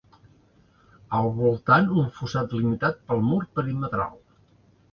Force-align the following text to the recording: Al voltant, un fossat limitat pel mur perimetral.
Al 1.17 1.29
voltant, 1.41 1.91
un 2.05 2.09
fossat 2.17 2.57
limitat 2.63 2.99
pel 3.13 3.25
mur 3.31 3.41
perimetral. 3.61 4.21